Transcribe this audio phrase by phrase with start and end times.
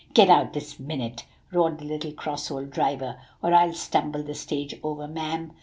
[0.15, 4.73] "'Get out this minute,' roared the little cross old driver, 'or I'll tumble the stage
[4.83, 5.53] over, ma'am.